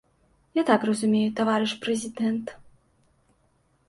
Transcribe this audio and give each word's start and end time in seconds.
Я 0.59 0.61
так 0.69 0.85
разумею, 0.89 1.27
таварыш 1.39 1.73
прэзідэнт. 1.83 2.55